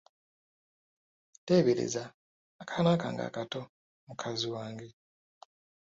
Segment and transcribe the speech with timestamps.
[1.45, 2.03] Teebereza!
[2.61, 3.61] Akaana kange akato,
[4.07, 4.87] mukazi wange!